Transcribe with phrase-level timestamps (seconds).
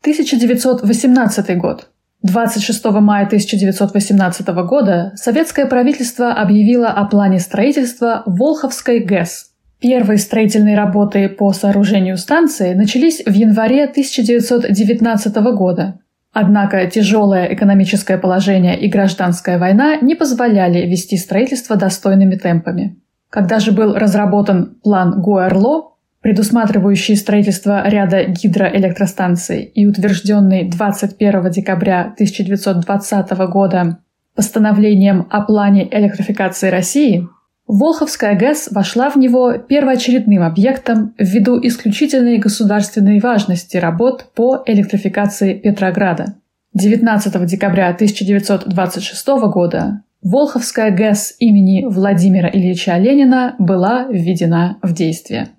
[0.00, 1.90] 1918 год.
[2.24, 9.52] 26 мая 1918 года советское правительство объявило о плане строительства Волховской ГЭС.
[9.78, 16.00] Первые строительные работы по сооружению станции начались в январе 1919 года.
[16.40, 22.96] Однако тяжелое экономическое положение и гражданская война не позволяли вести строительство достойными темпами.
[23.28, 33.30] Когда же был разработан план Гуэрло, предусматривающий строительство ряда гидроэлектростанций и утвержденный 21 декабря 1920
[33.50, 33.98] года
[34.36, 37.26] постановлением о плане электрификации России,
[37.68, 46.36] Волховская ГЭС вошла в него первоочередным объектом ввиду исключительной государственной важности работ по электрификации Петрограда.
[46.72, 55.50] 19 декабря 1926 года Волховская ГЭС имени Владимира Ильича Ленина была введена в действие.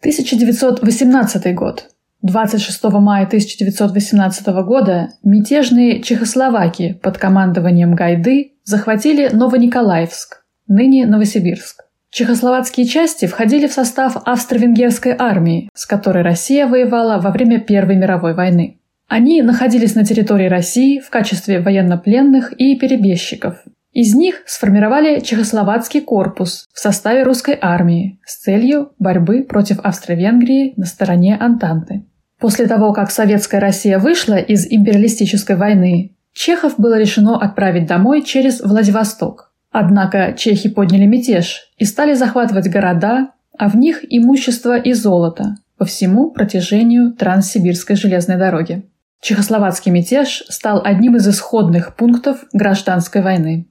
[0.00, 1.90] 1918 год.
[2.22, 11.84] 26 мая 1918 года мятежные чехословаки под командованием Гайды захватили Новониколаевск, ныне Новосибирск.
[12.10, 18.34] Чехословацкие части входили в состав австро-венгерской армии, с которой Россия воевала во время Первой мировой
[18.34, 18.78] войны.
[19.08, 23.56] Они находились на территории России в качестве военнопленных и перебежчиков.
[23.92, 30.84] Из них сформировали Чехословацкий корпус в составе русской армии с целью борьбы против Австро-Венгрии на
[30.84, 32.04] стороне Антанты.
[32.38, 38.60] После того, как советская Россия вышла из империалистической войны, чехов было решено отправить домой через
[38.60, 39.47] Владивосток.
[39.70, 45.84] Однако чехи подняли мятеж и стали захватывать города, а в них имущество и золото по
[45.84, 48.88] всему протяжению Транссибирской железной дороги.
[49.20, 53.68] Чехословацкий мятеж стал одним из исходных пунктов гражданской войны.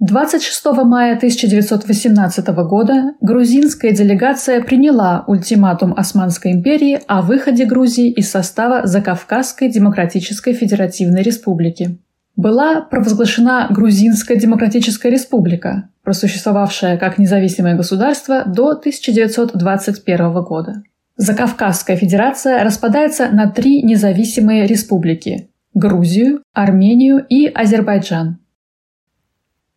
[0.00, 8.86] 26 мая 1918 года грузинская делегация приняла ультиматум Османской империи о выходе Грузии из состава
[8.86, 11.98] Закавказской Демократической Федеративной Республики
[12.38, 20.84] была провозглашена Грузинская Демократическая Республика, просуществовавшая как независимое государство до 1921 года.
[21.16, 28.38] Закавказская Федерация распадается на три независимые республики– Грузию, Армению и Азербайджан.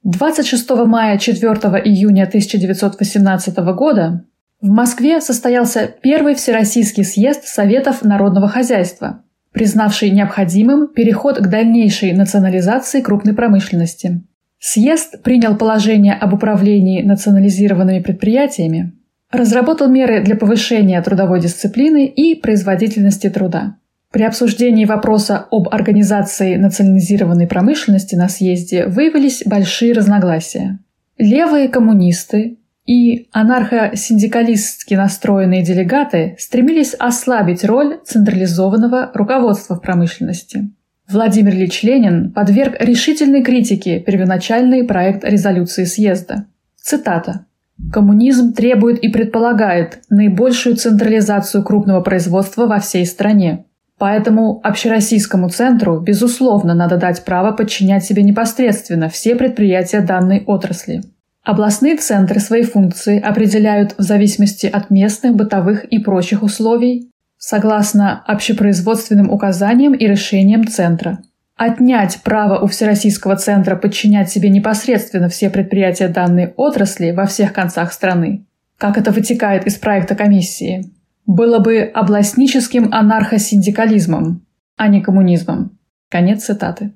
[0.04, 1.52] 26 мая 4
[1.84, 4.24] июня 1918 года
[4.62, 13.02] в Москве состоялся первый Всероссийский съезд Советов народного хозяйства, признавший необходимым переход к дальнейшей национализации
[13.02, 14.22] крупной промышленности.
[14.60, 18.94] Съезд принял положение об управлении национализированными предприятиями,
[19.32, 23.78] разработал меры для повышения трудовой дисциплины и производительности труда.
[24.12, 30.80] При обсуждении вопроса об организации национализированной промышленности на съезде выявились большие разногласия.
[31.18, 32.58] Левые коммунисты
[32.92, 40.72] и анархосиндикалистски настроенные делегаты стремились ослабить роль централизованного руководства в промышленности.
[41.08, 46.48] Владимир Ильич Ленин подверг решительной критике первоначальный проект резолюции съезда.
[46.76, 47.46] Цитата.
[47.94, 53.64] «Коммунизм требует и предполагает наибольшую централизацию крупного производства во всей стране.
[54.00, 61.04] Поэтому общероссийскому центру, безусловно, надо дать право подчинять себе непосредственно все предприятия данной отрасли.
[61.44, 69.32] Областные центры свои функции определяют в зависимости от местных, бытовых и прочих условий, согласно общепроизводственным
[69.32, 71.20] указаниям и решениям центра.
[71.56, 77.92] Отнять право у Всероссийского центра подчинять себе непосредственно все предприятия данной отрасли во всех концах
[77.92, 78.46] страны,
[78.78, 80.92] как это вытекает из проекта комиссии,
[81.26, 84.46] было бы областническим анархосиндикализмом,
[84.76, 85.78] а не коммунизмом.
[86.10, 86.94] Конец цитаты.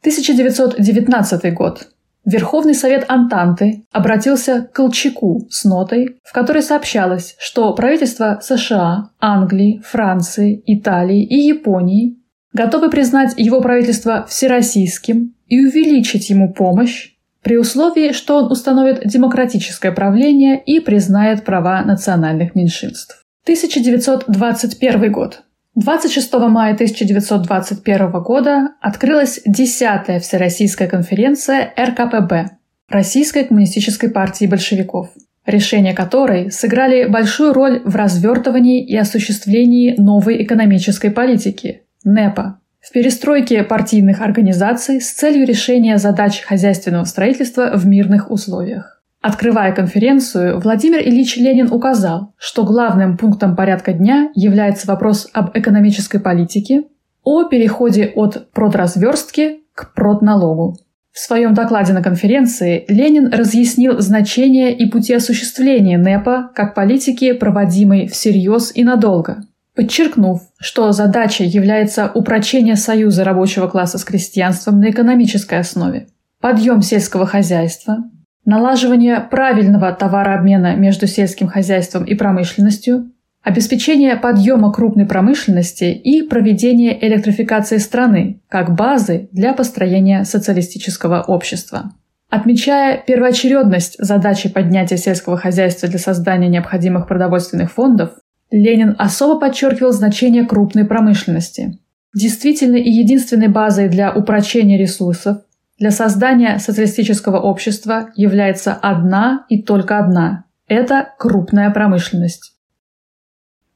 [0.00, 1.88] 1919 год.
[2.30, 9.80] Верховный совет Антанты обратился к Колчаку с нотой, в которой сообщалось, что правительства США, Англии,
[9.82, 12.18] Франции, Италии и Японии
[12.52, 19.90] готовы признать его правительство всероссийским и увеличить ему помощь при условии, что он установит демократическое
[19.90, 23.24] правление и признает права национальных меньшинств.
[23.44, 25.44] 1921 год.
[25.78, 32.50] 26 мая 1921 года открылась 10-я Всероссийская конференция РКПБ.
[32.88, 35.10] Российской коммунистической партии большевиков,
[35.46, 43.62] решения которой сыграли большую роль в развертывании и осуществлении новой экономической политики– НЭПа, в перестройке
[43.62, 48.97] партийных организаций с целью решения задач хозяйственного строительства в мирных условиях.
[49.20, 56.20] Открывая конференцию, Владимир Ильич Ленин указал, что главным пунктом порядка дня является вопрос об экономической
[56.20, 56.84] политике,
[57.24, 60.76] о переходе от продразверстки к продналогу.
[61.12, 68.06] В своем докладе на конференции Ленин разъяснил значение и пути осуществления НЭПа как политики, проводимой
[68.06, 69.42] всерьез и надолго,
[69.74, 76.06] подчеркнув, что задачей является упрочение союза рабочего класса с крестьянством на экономической основе,
[76.40, 78.04] подъем сельского хозяйства,
[78.48, 83.12] налаживание правильного товарообмена между сельским хозяйством и промышленностью,
[83.42, 91.92] обеспечение подъема крупной промышленности и проведение электрификации страны как базы для построения социалистического общества.
[92.30, 98.12] Отмечая первоочередность задачи поднятия сельского хозяйства для создания необходимых продовольственных фондов,
[98.50, 101.78] Ленин особо подчеркивал значение крупной промышленности.
[102.14, 105.42] Действительной и единственной базой для упрочения ресурсов,
[105.78, 112.54] для создания социалистического общества является одна и только одна– это крупная промышленность.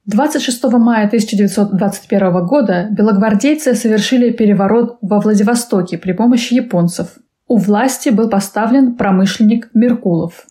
[0.07, 7.19] 26 мая 1921 года белогвардейцы совершили переворот во Владивостоке при помощи японцев.
[7.47, 10.47] У власти был поставлен промышленник Меркулов.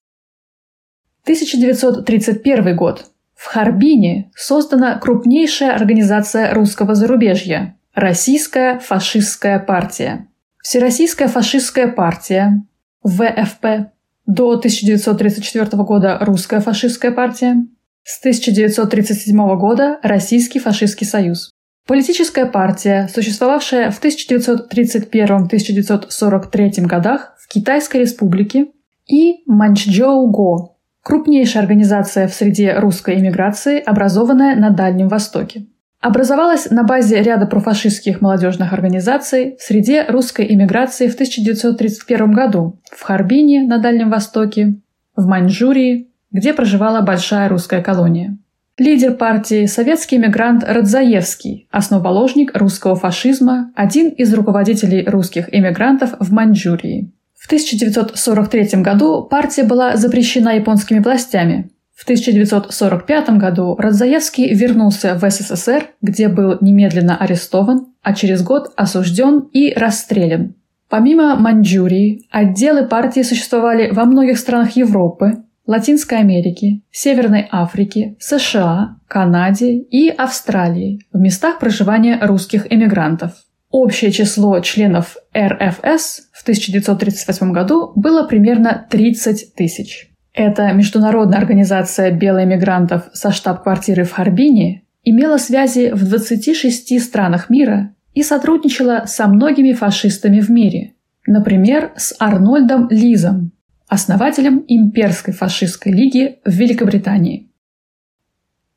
[1.24, 3.08] 1931 год.
[3.36, 10.31] В Харбине создана крупнейшая организация русского зарубежья– Российская фашистская партия.
[10.64, 12.64] Всероссийская фашистская партия,
[13.04, 13.92] ВФП,
[14.28, 17.66] до 1934 года Русская фашистская партия,
[18.04, 21.50] с 1937 года Российский фашистский союз.
[21.88, 28.68] Политическая партия, существовавшая в 1931-1943 годах в Китайской республике,
[29.08, 35.66] и Манчжоу-Го, крупнейшая организация в среде русской эмиграции, образованная на Дальнем Востоке.
[36.02, 43.04] Образовалась на базе ряда профашистских молодежных организаций в среде русской эмиграции в 1931 году в
[43.04, 44.80] Харбине на Дальнем Востоке,
[45.16, 48.36] в Маньчжурии, где проживала большая русская колония.
[48.80, 57.12] Лидер партии– советский эмигрант Радзаевский, основоположник русского фашизма, один из руководителей русских эмигрантов в Маньчжурии.
[57.36, 61.70] В 1943 году партия была запрещена японскими властями,
[62.02, 69.50] в 1945 году Радзаевский вернулся в СССР, где был немедленно арестован, а через год осужден
[69.54, 70.56] и расстрелян.
[70.90, 79.78] Помимо Маньчжурии, отделы партии существовали во многих странах Европы, Латинской Америки, Северной Африки, США, Канаде
[79.78, 83.34] и Австралии в местах проживания русских эмигрантов.
[83.70, 90.11] Общее число членов РФС в 1938 году было примерно 30 тысяч.
[90.34, 98.24] Эта международная организация белоэмигрантов со штаб-квартирой в Харбине имела связи в 26 странах мира и
[98.24, 100.94] сотрудничала со многими фашистами в мире,
[101.28, 103.52] например, с Арнольдом Лизом,
[103.88, 107.52] основателем имперской фашистской лиги в Великобритании.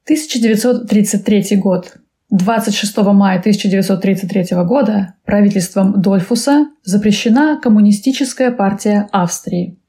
[0.04, 1.98] 1933 год.
[2.30, 9.78] 26 мая 1933 года правительством Дольфуса запрещена Коммунистическая партия Австрии–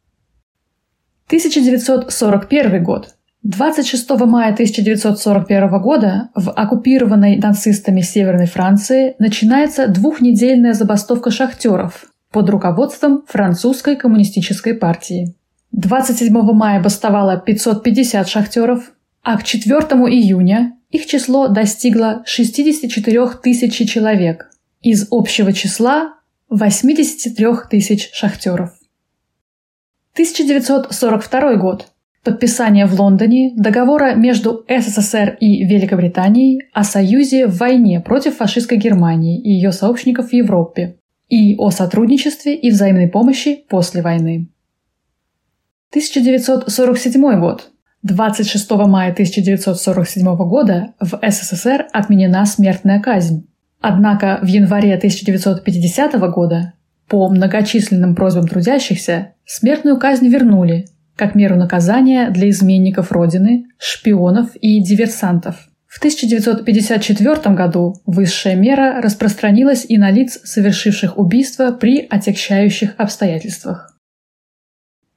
[1.27, 3.15] 1941 год.
[3.41, 13.23] 26 мая 1941 года в оккупированной нацистами Северной Франции начинается двухнедельная забастовка шахтеров под руководством
[13.27, 15.35] французской коммунистической партии.
[15.71, 18.91] 27 мая бастовало 550 шахтеров,
[19.23, 24.49] а к 4 июня их число достигло 64 тысяч человек
[24.81, 26.15] из общего числа
[26.49, 28.71] 83 тысяч шахтеров.
[30.15, 31.87] 1942 год.
[32.23, 39.37] Подписание в Лондоне договора между СССР и Великобританией о союзе в войне против фашистской Германии
[39.41, 40.95] и ее сообщников в Европе
[41.27, 44.47] и о сотрудничестве и взаимной помощи после войны.
[45.89, 47.71] 1947 год.
[48.03, 53.49] 26 мая 1947 года в СССР отменена смертная казнь.
[53.81, 56.71] Однако в январе 1950 года
[57.07, 64.81] по многочисленным просьбам трудящихся смертную казнь вернули, как меру наказания для изменников Родины, шпионов и
[64.81, 65.67] диверсантов.
[65.87, 73.97] В 1954 году высшая мера распространилась и на лиц, совершивших убийство при отягчающих обстоятельствах.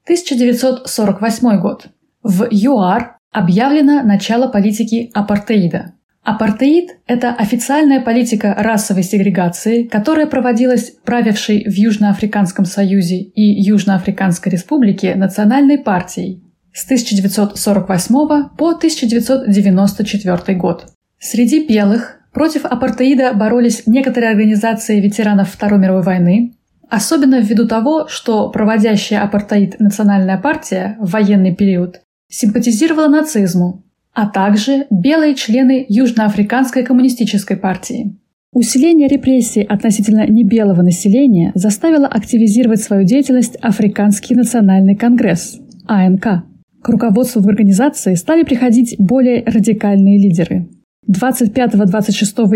[0.05, 1.89] 1948 год.
[2.23, 5.95] В ЮАР объявлено начало политики апартеида.
[6.29, 15.15] Апартеид– это официальная политика расовой сегрегации, которая проводилась правившей в Южноафриканском Союзе и Южноафриканской Республике
[15.15, 16.45] национальной партией
[16.75, 18.15] с 1948
[18.59, 20.89] по 1994 год.
[21.19, 26.53] Среди белых против апартеида боролись некоторые организации ветеранов Второй мировой войны,
[26.91, 33.83] особенно ввиду того, что проводящая апартеид национальная партия в военный период симпатизировала нацизму,
[34.19, 38.17] а также белые члены Южноафриканской коммунистической партии.
[38.53, 46.43] Усиление репрессий относительно небелого населения заставило активизировать свою деятельность Африканский национальный конгресс– АНК.
[46.83, 50.69] К руководству в организации стали приходить более радикальные лидеры.
[51.09, 51.77] 25-26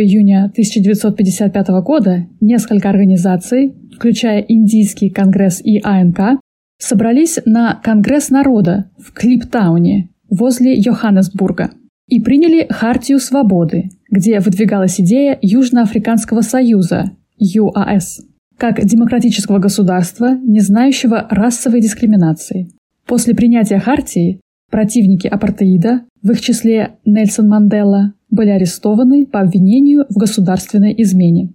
[0.00, 6.40] июня 1955 года несколько организаций, включая Индийский конгресс и АНК,
[6.78, 11.70] собрались на Конгресс народа в Клиптауне, возле Йоханнесбурга
[12.08, 18.22] и приняли Хартию свободы, где выдвигалась идея Южноафриканского союза ЮАС
[18.56, 22.68] как демократического государства, не знающего расовой дискриминации.
[23.06, 30.16] После принятия Хартии противники апартеида, в их числе Нельсон Мандела, были арестованы по обвинению в
[30.16, 31.52] государственной измене.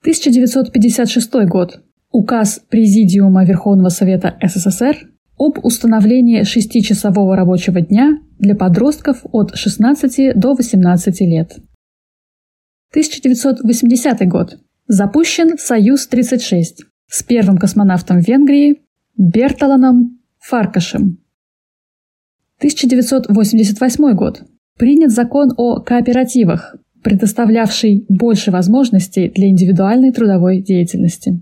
[0.00, 1.82] 1956 год.
[2.10, 5.09] Указ Президиума Верховного Совета СССР
[5.40, 11.56] об установлении шестичасового рабочего дня для подростков от 16 до 18 лет.
[12.90, 14.58] 1980 год.
[14.86, 16.64] Запущен Союз-36
[17.06, 18.82] с первым космонавтом Венгрии
[19.16, 21.24] Берталаном Фаркашем.
[22.58, 24.42] 1988 год.
[24.76, 31.40] Принят закон о кооперативах, предоставлявший больше возможностей для индивидуальной трудовой деятельности.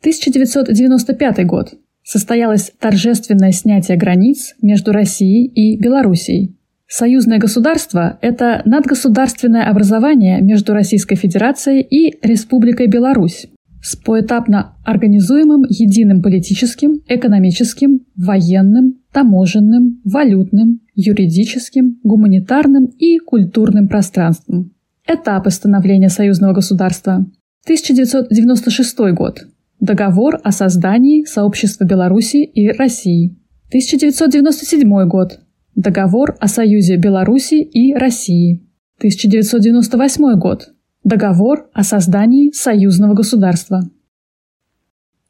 [0.00, 1.74] 1995 год
[2.06, 6.56] состоялось торжественное снятие границ между Россией и Белоруссией.
[6.86, 13.48] Союзное государство– это надгосударственное образование между Российской Федерацией и Республикой Беларусь
[13.82, 24.72] с поэтапно организуемым единым политическим, экономическим, военным, таможенным, валютным, юридическим, гуманитарным и культурным пространством.
[25.06, 27.26] Этапы становления союзного государства.
[27.64, 29.46] 1996 год.
[29.80, 33.36] Договор о создании Сообщества Беларуси и России.
[33.68, 35.40] 1997 год.
[35.74, 38.66] Договор о Союзе Беларуси и России.
[38.98, 40.70] 1998 год.
[41.04, 43.82] Договор о создании союзного государства.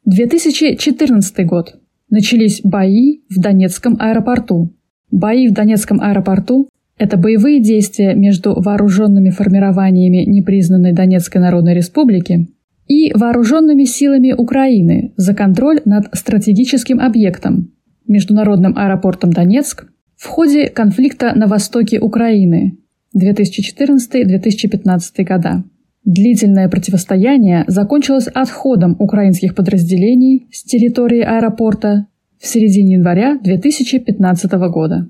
[0.05, 1.75] 2014 год.
[2.09, 4.73] Начались бои в Донецком аэропорту.
[5.11, 12.47] Бои в Донецком аэропорту– это боевые действия между вооруженными формированиями непризнанной Донецкой Народной Республики
[12.87, 17.73] и вооруженными силами Украины за контроль над стратегическим объектом–
[18.07, 22.77] Международным аэропортом Донецк в ходе конфликта на востоке Украины
[23.15, 25.63] 2014-2015 года.
[26.05, 32.07] Длительное противостояние закончилось отходом украинских подразделений с территории аэропорта
[32.39, 35.09] в середине января 2015 года.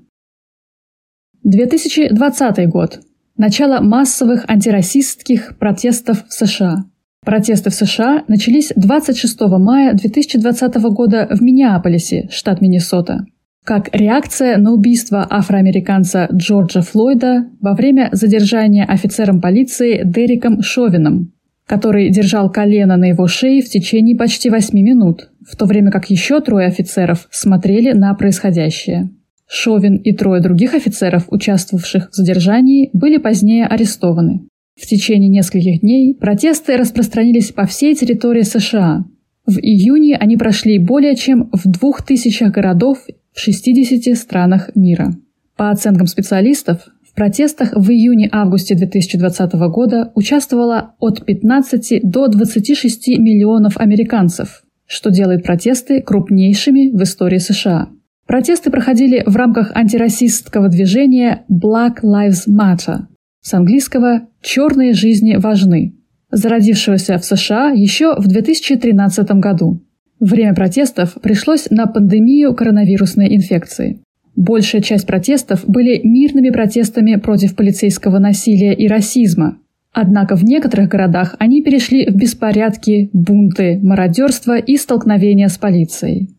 [1.44, 2.98] 2020 год.
[3.36, 6.84] Начало массовых антирасистских протестов в США–
[7.24, 13.26] Протесты в США начались 26 мая 2020 года в Миннеаполисе, штат Миннесота,
[13.64, 21.32] как реакция на убийство афроамериканца Джорджа Флойда во время задержания офицером полиции Дериком Шовином,
[21.66, 26.08] который держал колено на его шее в течение почти 8 минут, в то время как
[26.08, 29.10] еще трое офицеров смотрели на происходящее.
[29.46, 34.47] Шовин и трое других офицеров, участвовавших в задержании, были позднее арестованы.
[34.80, 39.04] В течение нескольких дней протесты распространились по всей территории США.
[39.44, 42.98] В июне они прошли более чем в двух тысячах городов
[43.32, 45.14] в 60 странах мира.
[45.56, 53.78] По оценкам специалистов, в протестах в июне-августе 2020 года участвовало от 15 до 26 миллионов
[53.78, 57.88] американцев, что делает протесты крупнейшими в истории США.
[58.26, 63.06] Протесты проходили в рамках антирасистского движения Black Lives Matter,
[63.48, 65.94] с английского «черные жизни важны»,
[66.30, 69.82] зародившегося в США еще в 2013 году.
[70.20, 74.02] Время протестов пришлось на пандемию коронавирусной инфекции.
[74.36, 79.56] Большая часть протестов были мирными протестами против полицейского насилия и расизма.
[79.92, 86.36] Однако в некоторых городах они перешли в беспорядки, бунты, мародерство и столкновения с полицией.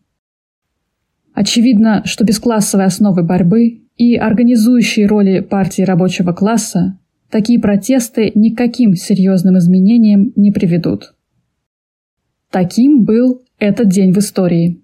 [1.34, 6.98] Очевидно, что без классовой основы борьбы и организующей роли партии рабочего класса
[7.30, 11.14] такие протесты никаким серьезным изменениям не приведут.
[12.50, 14.82] Таким был этот день в истории.